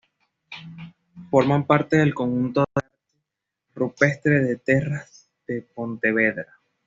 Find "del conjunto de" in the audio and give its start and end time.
1.97-2.65